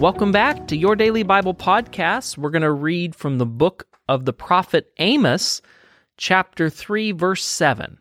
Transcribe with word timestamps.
Welcome 0.00 0.30
back 0.30 0.68
to 0.68 0.76
your 0.76 0.94
daily 0.94 1.24
Bible 1.24 1.54
podcast. 1.54 2.38
We're 2.38 2.50
going 2.50 2.62
to 2.62 2.70
read 2.70 3.16
from 3.16 3.38
the 3.38 3.44
book 3.44 3.88
of 4.08 4.26
the 4.26 4.32
prophet 4.32 4.92
Amos, 5.00 5.60
chapter 6.16 6.70
3, 6.70 7.10
verse 7.10 7.44
7. 7.44 7.98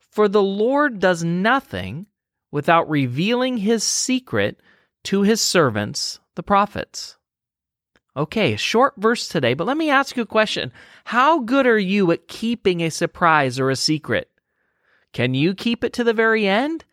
For 0.00 0.26
the 0.26 0.42
Lord 0.42 0.98
does 0.98 1.22
nothing 1.22 2.06
without 2.50 2.90
revealing 2.90 3.58
his 3.58 3.84
secret 3.84 4.60
to 5.04 5.22
his 5.22 5.40
servants, 5.40 6.18
the 6.34 6.42
prophets. 6.42 7.18
Okay, 8.16 8.54
a 8.54 8.58
short 8.58 8.94
verse 8.96 9.28
today, 9.28 9.54
but 9.54 9.68
let 9.68 9.76
me 9.76 9.90
ask 9.90 10.16
you 10.16 10.24
a 10.24 10.26
question. 10.26 10.72
How 11.04 11.38
good 11.38 11.68
are 11.68 11.78
you 11.78 12.10
at 12.10 12.26
keeping 12.26 12.80
a 12.80 12.90
surprise 12.90 13.60
or 13.60 13.70
a 13.70 13.76
secret? 13.76 14.28
Can 15.12 15.34
you 15.34 15.54
keep 15.54 15.84
it 15.84 15.92
to 15.92 16.02
the 16.02 16.12
very 16.12 16.48
end? 16.48 16.84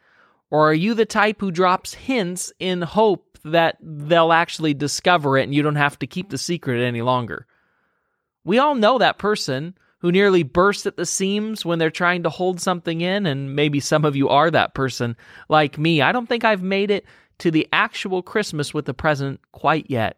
Or 0.51 0.69
are 0.69 0.73
you 0.75 0.93
the 0.93 1.07
type 1.07 1.41
who 1.41 1.49
drops 1.49 1.95
hints 1.95 2.53
in 2.59 2.83
hope 2.83 3.30
that 3.43 3.77
they'll 3.81 4.31
actually 4.31 4.73
discover 4.73 5.37
it 5.37 5.43
and 5.43 5.55
you 5.55 5.61
don't 5.61 5.75
have 5.75 5.99
to 5.99 6.07
keep 6.07 6.29
the 6.29 6.37
secret 6.37 6.81
any 6.81 7.01
longer? 7.01 7.47
We 8.43 8.57
all 8.57 8.75
know 8.75 8.97
that 8.97 9.17
person 9.17 9.75
who 9.99 10.11
nearly 10.11 10.43
bursts 10.43 10.87
at 10.87 10.97
the 10.97 11.05
seams 11.05 11.63
when 11.63 11.77
they're 11.77 11.91
trying 11.91 12.23
to 12.23 12.29
hold 12.29 12.59
something 12.59 13.01
in, 13.01 13.27
and 13.27 13.55
maybe 13.55 13.79
some 13.79 14.03
of 14.03 14.15
you 14.15 14.29
are 14.29 14.49
that 14.49 14.73
person 14.73 15.15
like 15.47 15.77
me. 15.77 16.01
I 16.01 16.11
don't 16.11 16.27
think 16.27 16.43
I've 16.43 16.63
made 16.63 16.89
it 16.89 17.05
to 17.39 17.51
the 17.51 17.67
actual 17.71 18.23
Christmas 18.23 18.73
with 18.73 18.85
the 18.85 18.95
present 18.95 19.39
quite 19.51 19.89
yet. 19.89 20.17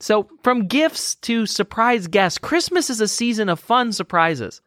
So, 0.00 0.28
from 0.44 0.68
gifts 0.68 1.16
to 1.16 1.44
surprise 1.44 2.06
guests, 2.06 2.38
Christmas 2.38 2.88
is 2.88 3.00
a 3.00 3.08
season 3.08 3.48
of 3.48 3.58
fun 3.58 3.92
surprises. 3.92 4.60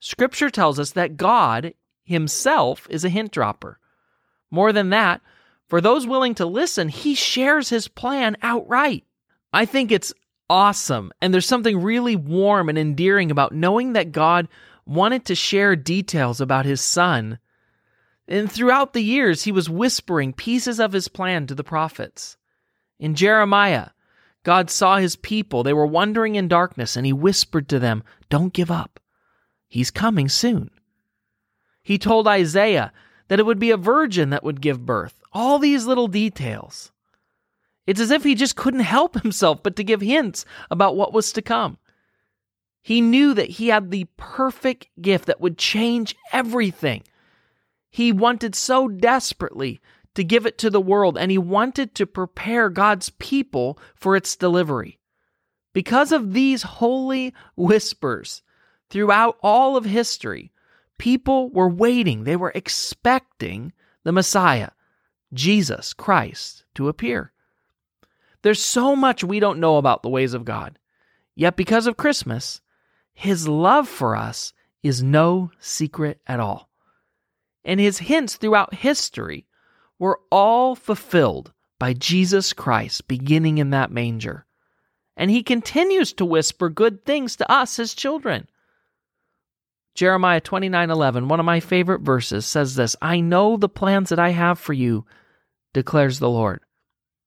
Scripture 0.00 0.50
tells 0.50 0.78
us 0.78 0.90
that 0.92 1.16
God 1.16 1.72
Himself 2.04 2.86
is 2.90 3.02
a 3.02 3.08
hint 3.08 3.32
dropper. 3.32 3.78
More 4.50 4.72
than 4.74 4.90
that, 4.90 5.22
for 5.68 5.80
those 5.80 6.06
willing 6.06 6.34
to 6.36 6.46
listen, 6.46 6.88
he 6.88 7.14
shares 7.14 7.68
his 7.68 7.88
plan 7.88 8.36
outright. 8.42 9.04
I 9.52 9.66
think 9.66 9.92
it's 9.92 10.14
awesome, 10.48 11.12
and 11.20 11.32
there's 11.32 11.46
something 11.46 11.82
really 11.82 12.16
warm 12.16 12.68
and 12.68 12.78
endearing 12.78 13.30
about 13.30 13.52
knowing 13.52 13.92
that 13.92 14.12
God 14.12 14.48
wanted 14.86 15.26
to 15.26 15.34
share 15.34 15.76
details 15.76 16.40
about 16.40 16.64
his 16.64 16.80
son. 16.80 17.38
And 18.26 18.50
throughout 18.50 18.94
the 18.94 19.02
years, 19.02 19.42
he 19.42 19.52
was 19.52 19.68
whispering 19.68 20.32
pieces 20.32 20.80
of 20.80 20.92
his 20.92 21.08
plan 21.08 21.46
to 21.46 21.54
the 21.54 21.64
prophets. 21.64 22.36
In 22.98 23.14
Jeremiah, 23.14 23.88
God 24.42 24.70
saw 24.70 24.96
his 24.96 25.16
people. 25.16 25.62
They 25.62 25.74
were 25.74 25.86
wandering 25.86 26.34
in 26.34 26.48
darkness, 26.48 26.96
and 26.96 27.04
he 27.04 27.12
whispered 27.12 27.68
to 27.68 27.78
them, 27.78 28.02
Don't 28.30 28.52
give 28.52 28.70
up. 28.70 29.00
He's 29.66 29.90
coming 29.90 30.30
soon. 30.30 30.70
He 31.82 31.98
told 31.98 32.26
Isaiah 32.26 32.92
that 33.28 33.38
it 33.38 33.46
would 33.46 33.58
be 33.58 33.70
a 33.70 33.76
virgin 33.76 34.30
that 34.30 34.44
would 34.44 34.62
give 34.62 34.86
birth. 34.86 35.17
All 35.32 35.58
these 35.58 35.86
little 35.86 36.08
details. 36.08 36.92
It's 37.86 38.00
as 38.00 38.10
if 38.10 38.24
he 38.24 38.34
just 38.34 38.56
couldn't 38.56 38.80
help 38.80 39.20
himself 39.22 39.62
but 39.62 39.76
to 39.76 39.84
give 39.84 40.00
hints 40.00 40.44
about 40.70 40.96
what 40.96 41.12
was 41.12 41.32
to 41.32 41.42
come. 41.42 41.78
He 42.82 43.00
knew 43.00 43.34
that 43.34 43.50
he 43.50 43.68
had 43.68 43.90
the 43.90 44.06
perfect 44.16 44.88
gift 45.00 45.26
that 45.26 45.40
would 45.40 45.58
change 45.58 46.16
everything. 46.32 47.02
He 47.90 48.12
wanted 48.12 48.54
so 48.54 48.88
desperately 48.88 49.80
to 50.14 50.24
give 50.24 50.46
it 50.46 50.58
to 50.58 50.70
the 50.70 50.80
world, 50.80 51.16
and 51.16 51.30
he 51.30 51.38
wanted 51.38 51.94
to 51.94 52.06
prepare 52.06 52.70
God's 52.70 53.10
people 53.10 53.78
for 53.94 54.16
its 54.16 54.36
delivery. 54.36 54.98
Because 55.72 56.12
of 56.12 56.32
these 56.32 56.62
holy 56.62 57.34
whispers 57.56 58.42
throughout 58.90 59.36
all 59.42 59.76
of 59.76 59.84
history, 59.84 60.50
People 60.98 61.48
were 61.50 61.68
waiting, 61.68 62.24
they 62.24 62.36
were 62.36 62.52
expecting 62.54 63.72
the 64.02 64.12
Messiah, 64.12 64.70
Jesus 65.32 65.92
Christ, 65.92 66.64
to 66.74 66.88
appear. 66.88 67.32
There's 68.42 68.62
so 68.62 68.94
much 68.94 69.24
we 69.24 69.40
don't 69.40 69.60
know 69.60 69.76
about 69.76 70.02
the 70.02 70.08
ways 70.08 70.34
of 70.34 70.44
God. 70.44 70.78
Yet, 71.34 71.56
because 71.56 71.86
of 71.86 71.96
Christmas, 71.96 72.60
his 73.14 73.48
love 73.48 73.88
for 73.88 74.16
us 74.16 74.52
is 74.82 75.02
no 75.02 75.50
secret 75.58 76.20
at 76.26 76.40
all. 76.40 76.68
And 77.64 77.80
his 77.80 77.98
hints 77.98 78.36
throughout 78.36 78.74
history 78.74 79.46
were 79.98 80.20
all 80.30 80.74
fulfilled 80.74 81.52
by 81.78 81.92
Jesus 81.92 82.52
Christ 82.52 83.08
beginning 83.08 83.58
in 83.58 83.70
that 83.70 83.90
manger. 83.90 84.46
And 85.16 85.30
he 85.30 85.42
continues 85.42 86.12
to 86.14 86.24
whisper 86.24 86.68
good 86.68 87.04
things 87.04 87.36
to 87.36 87.50
us, 87.50 87.76
his 87.76 87.94
children. 87.94 88.48
Jeremiah 89.98 90.40
29:11, 90.40 91.26
one 91.26 91.40
of 91.40 91.44
my 91.44 91.58
favorite 91.58 92.02
verses 92.02 92.46
says 92.46 92.76
this, 92.76 92.94
"I 93.02 93.18
know 93.18 93.56
the 93.56 93.68
plans 93.68 94.10
that 94.10 94.20
I 94.20 94.28
have 94.28 94.56
for 94.56 94.72
you," 94.72 95.04
declares 95.74 96.20
the 96.20 96.30
Lord. 96.30 96.60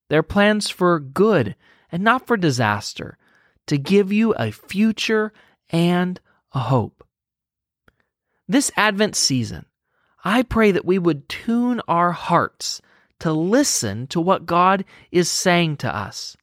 They're 0.08 0.22
plans 0.22 0.70
for 0.70 0.98
good 0.98 1.54
and 1.90 2.02
not 2.02 2.26
for 2.26 2.38
disaster, 2.38 3.18
to 3.66 3.76
give 3.76 4.10
you 4.10 4.32
a 4.38 4.50
future 4.50 5.34
and 5.68 6.18
a 6.54 6.60
hope. 6.60 7.06
This 8.48 8.72
Advent 8.74 9.16
season, 9.16 9.66
I 10.24 10.42
pray 10.42 10.70
that 10.70 10.86
we 10.86 10.98
would 10.98 11.28
tune 11.28 11.82
our 11.86 12.12
hearts 12.12 12.80
to 13.18 13.34
listen 13.34 14.06
to 14.06 14.18
what 14.18 14.46
God 14.46 14.86
is 15.10 15.30
saying 15.30 15.76
to 15.76 15.94
us. 15.94 16.38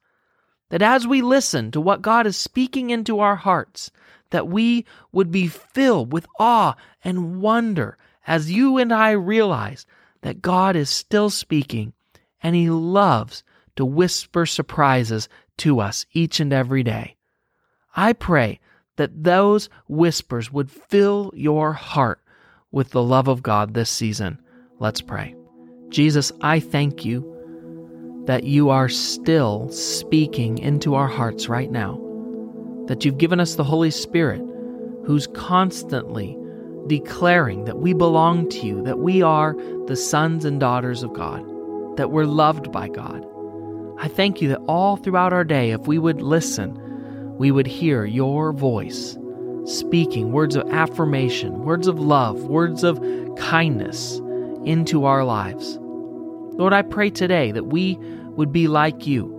That 0.69 0.81
as 0.81 1.07
we 1.07 1.21
listen 1.21 1.71
to 1.71 1.81
what 1.81 2.01
God 2.01 2.27
is 2.27 2.37
speaking 2.37 2.89
into 2.89 3.19
our 3.19 3.35
hearts, 3.35 3.91
that 4.29 4.47
we 4.47 4.85
would 5.11 5.31
be 5.31 5.47
filled 5.47 6.13
with 6.13 6.27
awe 6.39 6.75
and 7.03 7.41
wonder 7.41 7.97
as 8.27 8.51
you 8.51 8.77
and 8.77 8.93
I 8.93 9.11
realize 9.11 9.85
that 10.21 10.41
God 10.41 10.75
is 10.75 10.89
still 10.89 11.29
speaking 11.29 11.93
and 12.41 12.55
He 12.55 12.69
loves 12.69 13.43
to 13.75 13.85
whisper 13.85 14.45
surprises 14.45 15.29
to 15.57 15.79
us 15.79 16.05
each 16.13 16.39
and 16.39 16.53
every 16.53 16.83
day. 16.83 17.15
I 17.95 18.13
pray 18.13 18.59
that 18.97 19.23
those 19.23 19.69
whispers 19.87 20.51
would 20.51 20.69
fill 20.69 21.31
your 21.35 21.73
heart 21.73 22.21
with 22.71 22.91
the 22.91 23.01
love 23.01 23.27
of 23.27 23.41
God 23.41 23.73
this 23.73 23.89
season. 23.89 24.39
Let's 24.79 25.01
pray. 25.01 25.35
Jesus, 25.89 26.31
I 26.41 26.59
thank 26.59 27.03
you 27.03 27.38
that 28.29 28.43
you 28.43 28.69
are 28.69 28.87
still 28.87 29.67
speaking 29.69 30.59
into 30.59 30.93
our 30.93 31.07
hearts 31.07 31.49
right 31.49 31.71
now 31.71 31.99
that 32.85 33.03
you've 33.03 33.17
given 33.17 33.39
us 33.39 33.55
the 33.55 33.63
Holy 33.63 33.89
Spirit, 33.89 34.39
who's 35.03 35.25
constantly 35.25 36.37
declaring 36.85 37.65
that 37.65 37.79
we 37.79 37.91
belong 37.91 38.47
to 38.49 38.59
you, 38.67 38.83
that 38.83 38.99
we 38.99 39.23
are 39.23 39.55
the 39.87 39.95
sons 39.95 40.45
and 40.45 40.59
daughters 40.59 41.01
of 41.01 41.11
God, 41.11 41.43
that 41.97 42.11
we're 42.11 42.25
loved 42.25 42.71
by 42.71 42.87
God. 42.87 43.25
I 43.97 44.07
thank 44.07 44.43
you 44.43 44.49
that 44.49 44.61
all 44.67 44.95
throughout 44.95 45.33
our 45.33 45.43
day, 45.43 45.71
if 45.71 45.87
we 45.87 45.97
would 45.97 46.21
listen, 46.21 46.77
we 47.39 47.49
would 47.49 47.65
hear 47.65 48.05
your 48.05 48.53
voice 48.53 49.17
speaking 49.65 50.31
words 50.31 50.55
of 50.55 50.69
affirmation, 50.69 51.63
words 51.63 51.87
of 51.87 51.99
love, 51.99 52.43
words 52.43 52.83
of 52.83 52.99
kindness 53.37 54.19
into 54.65 55.05
our 55.05 55.23
lives. 55.23 55.79
Lord, 56.59 56.73
I 56.73 56.83
pray 56.83 57.09
today 57.09 57.51
that 57.53 57.67
we 57.67 57.97
would 58.39 58.53
be 58.53 58.69
like 58.69 59.05
you 59.05 59.35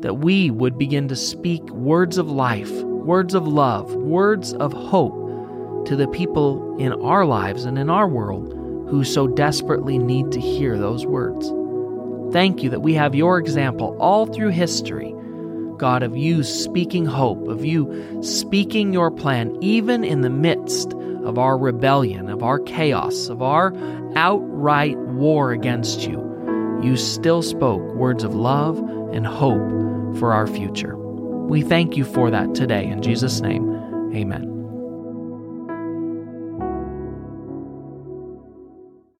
that 0.00 0.14
we 0.14 0.50
would 0.50 0.78
begin 0.78 1.06
to 1.06 1.14
speak 1.14 1.62
words 1.68 2.16
of 2.16 2.30
life, 2.30 2.72
words 2.82 3.34
of 3.34 3.46
love, 3.46 3.94
words 3.94 4.54
of 4.54 4.72
hope 4.72 5.86
to 5.86 5.94
the 5.94 6.08
people 6.08 6.74
in 6.78 6.94
our 6.94 7.26
lives 7.26 7.66
and 7.66 7.78
in 7.78 7.90
our 7.90 8.08
world 8.08 8.54
who 8.88 9.04
so 9.04 9.26
desperately 9.26 9.98
need 9.98 10.32
to 10.32 10.40
hear 10.40 10.78
those 10.78 11.04
words. 11.04 11.52
Thank 12.32 12.62
you 12.62 12.70
that 12.70 12.80
we 12.80 12.94
have 12.94 13.14
your 13.14 13.38
example 13.38 13.94
all 14.00 14.24
through 14.24 14.48
history, 14.48 15.14
God, 15.76 16.02
of 16.02 16.16
you 16.16 16.42
speaking 16.42 17.04
hope, 17.04 17.46
of 17.48 17.66
you 17.66 18.22
speaking 18.22 18.94
your 18.94 19.10
plan, 19.10 19.54
even 19.60 20.04
in 20.04 20.22
the 20.22 20.30
midst 20.30 20.94
of 21.22 21.36
our 21.38 21.58
rebellion, 21.58 22.30
of 22.30 22.42
our 22.42 22.60
chaos, 22.60 23.28
of 23.28 23.42
our 23.42 23.74
outright 24.16 24.96
war 24.96 25.52
against 25.52 26.08
you. 26.08 26.31
You 26.82 26.96
still 26.96 27.42
spoke 27.42 27.82
words 27.94 28.24
of 28.24 28.34
love 28.34 28.78
and 29.12 29.26
hope 29.26 30.18
for 30.18 30.32
our 30.32 30.46
future. 30.46 30.96
We 30.96 31.62
thank 31.62 31.96
you 31.96 32.04
for 32.04 32.30
that 32.30 32.54
today. 32.54 32.86
In 32.86 33.02
Jesus' 33.02 33.40
name, 33.40 33.70
amen. 34.14 34.61